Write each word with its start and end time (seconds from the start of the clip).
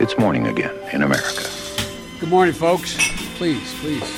It's 0.00 0.16
morning 0.16 0.46
again 0.46 0.74
in 0.92 1.02
America. 1.02 1.42
Good 2.20 2.28
morning, 2.28 2.54
folks. 2.54 2.96
Please, 3.36 3.74
please. 3.80 4.08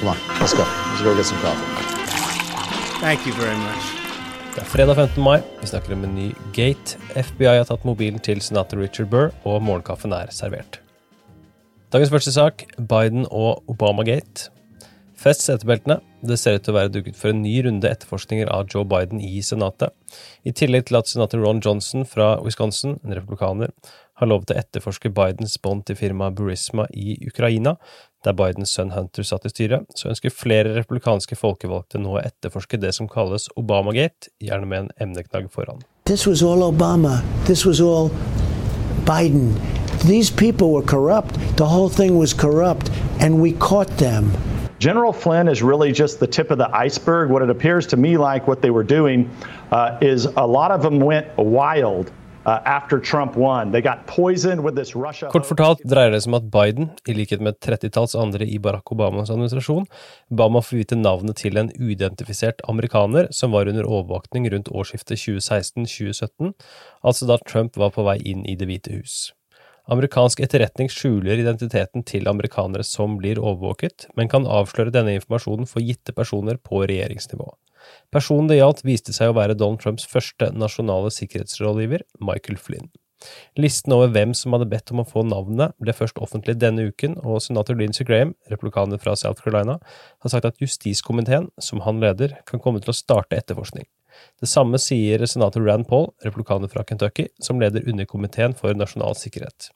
Come 0.00 0.08
on, 0.08 0.16
let's 0.40 0.54
go. 0.54 0.64
Let's 0.64 1.02
go 1.02 1.14
get 1.14 1.26
some 1.26 1.38
coffee. 1.40 1.66
Thank 3.00 3.26
you 3.26 3.34
very 3.34 3.56
much. 3.56 3.84
Det 4.54 4.62
er 4.62 4.64
fredag 4.64 4.96
15. 4.96 5.22
mai. 5.22 5.42
Vi 5.60 5.66
snakker 5.66 5.92
om 5.92 6.04
en 6.04 6.14
ny 6.14 6.30
gate. 6.52 6.96
FBI 7.14 7.56
har 7.58 7.64
tatt 7.68 7.84
mobilen 7.84 8.18
til 8.18 8.40
senator 8.40 8.80
Richard 8.80 9.10
Burr, 9.12 9.30
og 9.44 9.62
morgenkaffen 9.62 10.12
er 10.12 10.32
servert. 10.32 10.80
Dagens 11.92 12.10
første 12.10 12.32
sak 12.32 12.64
Biden 12.78 13.26
og 13.30 13.62
Obama-gate. 13.68 14.48
Fest 15.24 15.46
setebeltene. 15.46 16.02
Det 16.20 16.36
ser 16.36 16.58
ut 16.58 16.66
til 16.66 16.74
å 16.74 16.76
være 16.76 16.90
dukket 16.92 17.16
for 17.16 17.32
en 17.32 17.38
ny 17.40 17.54
runde 17.64 17.88
etterforskninger 17.88 18.50
av 18.52 18.66
Joe 18.68 18.84
Biden 18.84 19.22
i 19.24 19.38
Senatet. 19.40 19.94
I 20.44 20.52
tillegg 20.52 20.84
til 20.90 20.98
at 20.98 21.08
senator 21.08 21.40
Ron 21.40 21.62
Johnson 21.64 22.04
fra 22.04 22.34
Wisconsin, 22.44 22.98
en 23.00 23.16
republikaner, 23.16 23.72
har 24.20 24.28
lovet 24.28 24.52
å 24.52 24.58
etterforske 24.60 25.08
Bidens 25.16 25.56
bånd 25.64 25.86
til 25.88 25.96
firmaet 25.96 26.36
Burisma 26.36 26.84
i 26.92 27.16
Ukraina, 27.24 27.78
der 28.24 28.36
Bidens 28.36 28.76
sønn 28.76 28.92
Hunter 28.92 29.24
satt 29.24 29.48
i 29.48 29.54
styret, 29.54 29.88
så 29.96 30.12
ønsker 30.12 30.34
flere 30.44 30.76
republikanske 30.76 31.40
folkevalgte 31.40 32.04
nå 32.04 32.18
å 32.18 32.22
etterforske 32.22 32.76
det 32.84 32.92
som 32.92 33.08
kalles 33.08 33.48
Obamagate, 33.56 34.28
gjerne 34.44 34.68
med 34.68 34.84
en 34.84 34.94
emneknagg 35.08 35.48
foran. 35.56 35.80
This 36.04 36.28
was 36.28 36.44
all 36.44 36.68
Obama. 36.68 37.22
This 37.48 37.64
was 37.64 37.80
all 37.80 38.12
Biden. 39.08 39.54
These 40.04 40.30
people 40.30 40.68
were 40.76 40.84
corrupt. 40.84 41.40
The 41.56 41.72
whole 41.72 41.88
thing 41.88 42.18
was 42.18 42.36
corrupt, 42.36 42.92
and 43.20 43.40
we 43.40 43.56
caught 43.56 43.96
them. 43.96 44.34
General 44.84 45.14
Flynn 45.14 45.48
is 45.48 45.62
really 45.62 45.92
just 45.92 46.20
the 46.20 46.26
tip 46.26 46.50
of 46.50 46.58
the 46.58 46.68
iceberg. 46.76 47.30
What 47.30 47.40
it 47.40 47.48
appears 47.48 47.86
to 47.86 47.96
me 47.96 48.18
like 48.18 48.46
what 48.46 48.60
they 48.60 48.70
were 48.70 48.84
doing 48.84 49.30
uh, 49.72 49.96
is 50.02 50.26
a 50.26 50.46
lot 50.46 50.70
of 50.70 50.82
them 50.82 51.00
went 51.00 51.26
wild. 51.38 52.12
Uh, 52.44 52.60
after 52.66 53.00
Trump 53.00 53.36
won. 53.36 53.72
They 53.72 53.80
got 53.80 54.06
poisoned 54.06 54.62
with 54.62 54.76
this 54.76 54.94
Russia 54.94 55.30
Kort 55.32 55.46
fortalt 55.48 55.78
dreier 55.88 56.10
det 56.12 56.18
seg 56.20 56.28
om 56.28 56.34
at 56.36 56.50
Biden, 56.52 56.90
i 57.08 57.14
likhet 57.16 57.40
med 57.40 57.54
et 57.54 57.60
trettitalls 57.64 58.12
andre 58.20 58.44
i 58.44 58.58
Barack 58.60 58.92
Obamas 58.92 59.32
administrasjon, 59.32 59.86
ba 60.28 60.50
om 60.50 60.58
å 60.60 60.62
få 60.66 60.76
vite 60.76 60.98
navnet 61.00 61.40
til 61.40 61.56
en 61.56 61.70
uidentifisert 61.78 62.60
amerikaner 62.68 63.30
som 63.32 63.56
var 63.56 63.70
under 63.72 63.88
overvåkning 63.88 64.50
rundt 64.52 64.68
årsskiftet 64.68 65.22
2016-2017, 65.22 66.52
altså 67.00 67.30
da 67.32 67.40
Trump 67.48 67.80
var 67.80 67.96
på 67.96 68.04
vei 68.04 68.18
inn 68.20 68.44
i 68.44 68.58
Det 68.60 68.68
hvite 68.68 68.92
hus. 68.98 69.32
Amerikansk 69.84 70.40
etterretning 70.40 70.88
skjuler 70.88 71.36
identiteten 71.42 72.04
til 72.08 72.28
amerikanere 72.30 72.86
som 72.88 73.18
blir 73.20 73.36
overvåket, 73.36 74.06
men 74.16 74.30
kan 74.32 74.48
avsløre 74.48 74.94
denne 74.94 75.12
informasjonen 75.18 75.68
for 75.68 75.84
gitte 75.84 76.14
personer 76.16 76.56
på 76.56 76.80
regjeringsnivå. 76.88 77.50
Personen 78.14 78.48
det 78.48 78.62
gjaldt, 78.62 78.80
viste 78.88 79.12
seg 79.12 79.28
å 79.28 79.36
være 79.36 79.56
Donald 79.60 79.82
Trumps 79.82 80.06
første 80.08 80.48
nasjonale 80.56 81.10
sikkerhetsrådgiver, 81.12 82.06
Michael 82.16 82.56
Flynn. 82.56 82.88
Listen 83.60 83.92
over 83.96 84.08
hvem 84.12 84.32
som 84.36 84.56
hadde 84.56 84.68
bedt 84.72 84.92
om 84.92 85.02
å 85.02 85.06
få 85.08 85.24
navnet, 85.28 85.76
ble 85.80 85.92
først 85.96 86.16
offentlig 86.24 86.56
denne 86.60 86.88
uken, 86.88 87.18
og 87.20 87.42
senator 87.44 87.76
Lindsey 87.76 88.08
Graham, 88.08 88.32
republikaner 88.52 89.00
fra 89.00 89.16
South 89.20 89.44
Carolina, 89.44 89.78
har 90.24 90.32
sagt 90.32 90.48
at 90.48 90.64
justiskomiteen, 90.64 91.50
som 91.60 91.84
han 91.84 92.00
leder, 92.00 92.38
kan 92.48 92.60
komme 92.60 92.80
til 92.80 92.92
å 92.92 92.96
starte 92.96 93.36
etterforskning. 93.36 93.84
Det 94.40 94.50
samme 94.50 94.80
sier 94.82 95.24
senator 95.26 95.64
Rand 95.64 95.88
Paul, 95.88 96.10
republikaner 96.24 96.70
fra 96.72 96.84
Kentucky, 96.84 97.28
som 97.42 97.60
leder 97.62 97.86
underkomiteen 97.88 98.56
for 98.58 98.76
nasjonal 98.76 99.16
sikkerhet. 99.18 99.70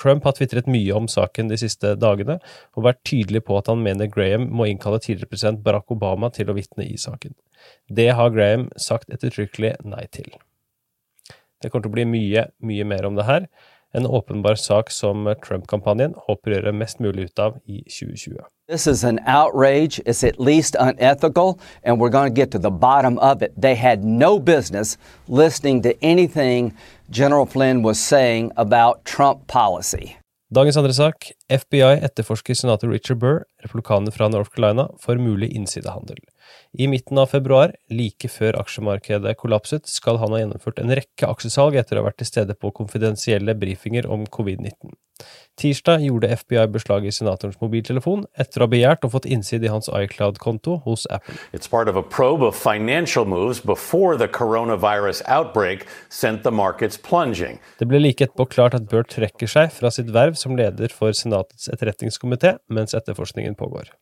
Trump 0.00 0.24
har 0.24 0.32
tvitret 0.36 0.68
mye 0.70 0.94
om 0.96 1.08
saken 1.10 1.50
de 1.50 1.58
siste 1.60 1.92
dagene, 2.00 2.38
og 2.76 2.86
vært 2.86 3.02
tydelig 3.08 3.42
på 3.44 3.58
at 3.58 3.68
han 3.68 3.82
mener 3.84 4.08
Graham 4.08 4.46
må 4.54 4.68
innkalle 4.70 5.00
tidligere 5.02 5.32
president 5.32 5.64
Barack 5.64 5.92
Obama 5.92 6.30
til 6.32 6.48
å 6.48 6.56
vitne 6.56 6.86
i 6.86 6.96
saken. 7.00 7.34
Det 7.88 8.08
har 8.16 8.32
Graham 8.32 8.70
sagt 8.80 9.12
ettertrykkelig 9.12 9.74
nei 9.84 10.06
til. 10.14 10.30
Det 11.60 11.68
kommer 11.68 11.84
til 11.84 11.92
å 11.92 11.98
bli 11.98 12.06
mye, 12.08 12.46
mye 12.64 12.86
mer 12.88 13.08
om 13.08 13.18
det 13.18 13.28
her. 13.28 13.50
En 13.92 14.06
åpenbar 14.06 14.54
sak 14.54 14.90
som 14.90 15.34
Trump-kampanjen 15.46 16.12
håper 16.26 16.52
å 16.52 16.54
gjøre 16.54 16.72
mest 16.78 17.00
mulig 17.02 17.24
ut 17.30 17.40
av 17.42 17.56
i 17.66 17.80
2020. 17.90 18.38
This 18.70 18.86
is 18.86 19.02
an 19.02 19.18
outrage. 19.26 19.98
It's 20.06 20.22
at 20.22 20.38
least 20.38 20.76
unethical, 20.78 21.58
and 21.82 21.98
we're 21.98 22.12
going 22.12 22.30
to 22.30 22.40
get 22.40 22.52
to 22.52 22.58
the 22.58 22.70
bottom 22.70 23.18
of 23.18 23.42
it. 23.42 23.50
They 23.60 23.74
had 23.74 24.04
no 24.04 24.38
business 24.38 24.96
listening 25.26 25.82
to 25.82 25.94
anything 26.02 26.72
General 27.10 27.46
Flynn 27.46 27.82
was 27.82 27.98
saying 27.98 28.52
about 28.56 29.04
Trump 29.04 29.48
policy. 29.48 30.16
Dagens 30.54 30.76
andre 30.76 30.94
sak. 30.94 31.32
FBI 31.50 31.98
etterforsker 32.02 32.54
senator 32.54 32.88
Richard 32.88 33.18
Burr, 33.18 33.42
republikaner 33.62 34.10
fra 34.14 34.28
North 34.28 34.54
Carolina, 34.54 34.88
for 34.98 35.18
mulig 35.18 35.50
innsidehandel. 35.50 36.22
I 36.72 36.88
midten 36.90 37.18
av 37.18 37.32
februar, 37.32 37.74
like 37.90 38.30
før 38.30 38.58
aksjemarkedet 38.62 39.36
kollapset, 39.40 39.90
skal 39.90 40.20
han 40.22 40.34
ha 40.34 40.42
gjennomført 40.42 40.80
en 40.82 40.94
rekke 41.00 41.28
aksjesalg 41.28 41.78
etter 41.80 41.98
å 41.98 42.04
ha 42.04 42.10
vært 42.10 42.20
til 42.22 42.30
stede 42.30 42.58
på 42.58 42.72
konfidensielle 42.76 43.56
brifinger 43.58 44.06
om 44.10 44.26
covid-19. 44.30 44.94
Tirsdag 45.60 46.00
gjorde 46.06 46.30
FBI 46.40 46.66
beslag 46.72 47.04
i 47.04 47.12
senatorens 47.12 47.58
mobiltelefon 47.60 48.24
etter 48.40 48.62
å 48.62 48.66
ha 48.66 48.72
begjært 48.72 49.04
og 49.04 49.12
fått 49.16 49.28
innside 49.28 49.68
i 49.68 49.72
hans 49.72 49.90
iCloud-konto 49.92 50.78
hos 50.86 51.06
Apple. 51.12 51.36
It's 51.52 51.68
part 51.68 51.90
of 51.90 51.98
a 52.00 52.02
probe 52.02 52.46
of 52.46 52.56
financial 52.56 53.28
moves 53.28 53.60
before 53.60 54.16
the 54.16 54.28
coronavirus 54.28 55.20
outbreak 55.28 55.86
sent 56.08 56.44
the 56.44 56.54
markets 56.54 56.96
plunging. 56.96 57.60
Det 57.78 57.88
ble 57.90 58.00
like 58.00 58.24
etterpå 58.24 58.48
klart 58.54 58.78
at 58.78 58.88
Burt 58.88 59.12
trekker 59.12 59.50
seg 59.50 59.74
fra 59.76 59.92
sitt 59.92 60.12
verv 60.14 60.38
som 60.40 60.56
leder 60.56 60.94
for 60.94 61.12
Senatets 61.16 61.68
etterretningskomité 61.68 62.56
mens 62.72 62.96
etterforskningen 62.96 63.58
pågår. 63.60 63.92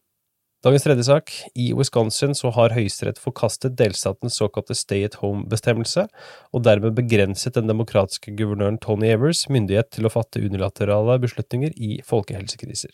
Dagens 0.68 0.84
tredje 0.84 1.04
sak. 1.04 1.30
I 1.54 1.70
Wisconsin 1.72 2.34
så 2.36 2.50
har 2.52 2.74
Høyesterett 2.76 3.16
forkastet 3.22 3.78
delstatens 3.78 4.34
såkalte 4.36 4.74
stay 4.76 5.06
at 5.06 5.14
home-bestemmelse, 5.22 6.04
og 6.52 6.64
dermed 6.66 6.92
begrenset 6.98 7.56
den 7.56 7.70
demokratiske 7.70 8.34
guvernøren 8.36 8.76
Tony 8.82 9.08
Evers 9.08 9.46
myndighet 9.48 9.88
til 9.96 10.04
å 10.04 10.12
fatte 10.12 10.42
unilaterale 10.44 11.16
beslutninger 11.22 11.72
i 11.72 12.02
folkehelsekriser. 12.04 12.92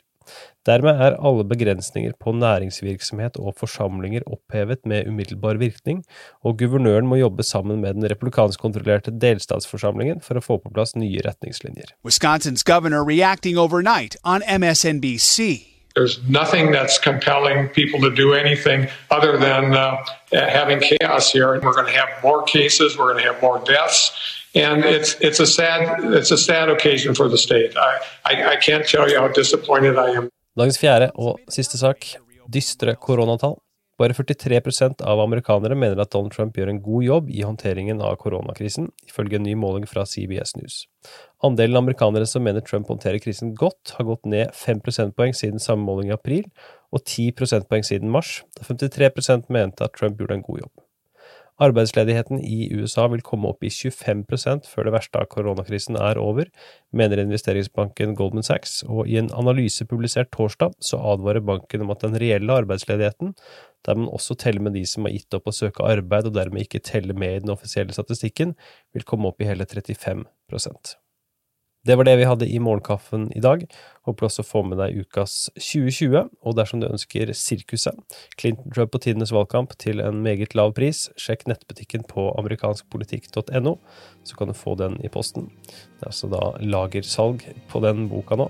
Dermed 0.70 1.02
er 1.08 1.18
alle 1.18 1.48
begrensninger 1.50 2.14
på 2.22 2.36
næringsvirksomhet 2.38 3.42
og 3.42 3.58
forsamlinger 3.58 4.22
opphevet 4.30 4.86
med 4.86 5.10
umiddelbar 5.10 5.58
virkning, 5.58 6.04
og 6.46 6.60
guvernøren 6.62 7.10
må 7.10 7.18
jobbe 7.24 7.42
sammen 7.42 7.82
med 7.82 7.98
den 7.98 8.06
republikanskkontrollerte 8.14 9.18
delstatsforsamlingen 9.18 10.22
for 10.22 10.38
å 10.38 10.46
få 10.46 10.62
på 10.62 10.70
plass 10.78 10.94
nye 10.94 11.26
retningslinjer. 11.26 11.96
Wisconsin's 12.06 12.62
governor 12.62 13.02
reacting 13.02 13.58
overnight 13.58 14.14
on 14.22 14.46
MSNBC. 14.46 15.73
There's 15.94 16.18
nothing 16.28 16.72
that's 16.72 16.98
compelling 16.98 17.68
people 17.68 18.00
to 18.00 18.10
do 18.10 18.34
anything 18.34 18.88
other 19.10 19.38
than 19.38 19.74
uh, 19.74 20.04
having 20.32 20.80
chaos 20.80 21.30
here. 21.30 21.54
And 21.54 21.62
we're 21.62 21.72
going 21.72 21.86
to 21.86 21.98
have 21.98 22.08
more 22.22 22.42
cases. 22.42 22.98
We're 22.98 23.12
going 23.12 23.24
to 23.24 23.32
have 23.32 23.40
more 23.40 23.60
deaths, 23.64 24.12
and 24.54 24.84
it's 24.84 25.14
it's 25.20 25.40
a 25.40 25.46
sad 25.46 26.02
it's 26.14 26.32
a 26.32 26.38
sad 26.38 26.68
occasion 26.68 27.14
for 27.14 27.28
the 27.28 27.38
state. 27.38 27.76
I, 27.76 27.98
I, 28.24 28.32
I 28.52 28.56
can't 28.56 28.86
tell 28.86 29.08
you 29.08 29.20
how 29.20 29.28
disappointed 29.28 29.96
I 29.96 30.10
am. 30.18 30.28
Dagens 30.58 30.78
fjerde 30.78 31.10
og 31.14 31.40
siste 31.48 31.78
sak. 31.78 32.06
Dystre 32.52 32.94
koronatall. 32.94 33.63
Bare 34.00 34.14
43% 34.16 35.04
av 35.06 35.20
amerikanere 35.22 35.76
mener 35.78 36.00
at 36.02 36.10
Donald 36.10 36.34
Trump 36.34 36.56
gjør 36.58 36.72
en 36.72 36.80
god 36.82 37.04
jobb 37.06 37.28
i 37.30 37.44
håndteringen 37.46 38.00
av 38.02 38.16
koronakrisen, 38.18 38.88
ifølge 39.06 39.38
en 39.38 39.46
ny 39.46 39.54
måling 39.58 39.86
fra 39.86 40.02
CBS 40.02 40.56
News. 40.58 40.80
Andelen 41.46 41.78
amerikanere 41.78 42.26
som 42.26 42.42
mener 42.42 42.64
Trump 42.66 42.90
håndterer 42.90 43.22
krisen 43.22 43.54
godt, 43.54 43.94
har 43.94 44.08
gått 44.08 44.26
ned 44.26 44.50
5 44.58 44.82
prosentpoeng 44.82 45.36
siden 45.38 45.62
samme 45.62 45.86
måling 45.86 46.10
i 46.10 46.16
april, 46.16 46.48
og 46.90 47.04
10 47.04 47.36
prosentpoeng 47.38 47.86
siden 47.86 48.10
mars, 48.10 48.40
da 48.58 48.66
53% 48.66 49.46
mente 49.54 49.86
at 49.86 49.94
Trump 49.94 50.18
gjorde 50.18 50.40
en 50.40 50.46
god 50.48 50.64
jobb. 50.64 50.83
Arbeidsledigheten 51.62 52.40
i 52.42 52.66
USA 52.74 53.04
vil 53.12 53.22
komme 53.22 53.52
opp 53.52 53.62
i 53.62 53.70
25 53.70 54.24
før 54.66 54.88
det 54.88 54.94
verste 54.96 55.20
av 55.20 55.28
koronakrisen 55.30 55.94
er 55.94 56.18
over, 56.18 56.50
mener 56.90 57.22
investeringsbanken 57.22 58.16
Goldman 58.18 58.42
Sachs, 58.42 58.82
og 58.88 59.06
i 59.06 59.20
en 59.20 59.30
analyse 59.30 59.86
publisert 59.86 60.32
torsdag 60.34 60.74
så 60.82 60.98
advarer 60.98 61.46
banken 61.46 61.86
om 61.86 61.94
at 61.94 62.02
den 62.02 62.18
reelle 62.18 62.58
arbeidsledigheten, 62.64 63.36
der 63.86 63.94
man 64.00 64.10
også 64.10 64.34
teller 64.34 64.66
med 64.66 64.74
de 64.74 64.82
som 64.88 65.06
har 65.06 65.14
gitt 65.14 65.38
opp 65.38 65.46
å 65.46 65.54
søke 65.54 65.86
arbeid 65.86 66.26
og 66.26 66.34
dermed 66.34 66.66
ikke 66.66 66.82
teller 66.82 67.14
med 67.14 67.36
i 67.36 67.46
den 67.46 67.54
offisielle 67.54 67.94
statistikken, 67.94 68.58
vil 68.92 69.06
komme 69.06 69.30
opp 69.30 69.38
i 69.38 69.46
hele 69.46 69.68
35 69.68 70.26
det 71.84 71.96
var 72.00 72.06
det 72.08 72.14
vi 72.16 72.24
hadde 72.24 72.46
i 72.48 72.60
Morgenkaffen 72.62 73.26
i 73.36 73.42
dag. 73.44 73.66
Håper 74.08 74.26
også 74.26 74.40
å 74.40 74.48
få 74.48 74.62
med 74.64 74.78
deg 74.80 75.02
ukas 75.04 75.50
2020, 75.58 76.30
og 76.40 76.56
dersom 76.56 76.80
du 76.80 76.88
ønsker 76.88 77.32
Sirkuset, 77.36 77.98
Clinton 78.40 78.72
Trump 78.72 78.94
på 78.94 79.02
tidenes 79.04 79.34
valgkamp 79.36 79.76
til 79.80 80.00
en 80.00 80.22
meget 80.24 80.56
lav 80.56 80.72
pris, 80.76 81.06
sjekk 81.20 81.44
nettbutikken 81.50 82.06
på 82.08 82.30
amerikanskpolitikk.no, 82.40 83.76
så 84.24 84.40
kan 84.40 84.48
du 84.48 84.56
få 84.56 84.78
den 84.80 84.96
i 85.04 85.12
posten. 85.12 85.50
Det 85.68 86.06
er 86.06 86.12
altså 86.14 86.32
da 86.32 86.42
lagersalg 86.64 87.44
på 87.68 87.84
den 87.84 88.08
boka 88.12 88.40
nå. 88.40 88.48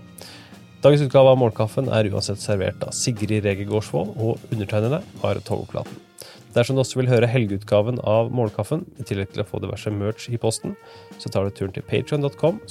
Dagens 0.84 1.06
utgave 1.06 1.32
av 1.32 1.38
Morgenkaffen 1.40 1.90
er 1.90 2.10
uansett 2.12 2.42
servert 2.42 2.82
av 2.86 2.94
Sigrid 2.94 3.42
Rege 3.42 3.66
Gårdsvold, 3.66 4.14
og 4.20 4.50
undertegnede 4.52 5.02
Are 5.26 5.42
togplaten. 5.42 6.04
Dersom 6.54 6.76
du 6.76 6.84
også 6.84 7.00
vil 7.00 7.10
høre 7.10 7.30
helgeutgaven 7.30 7.98
av 8.06 8.30
Morgenkaffen, 8.34 8.84
i 8.98 9.06
tillegg 9.06 9.32
til 9.34 9.42
å 9.42 9.48
få 9.48 9.62
diverse 9.64 9.90
merch 9.90 10.28
i 10.30 10.38
posten, 10.38 10.76
så 11.18 11.32
tar 11.32 11.48
du 11.48 11.56
turen 11.56 11.74
til 11.74 11.86
patrion.com. 11.88 12.62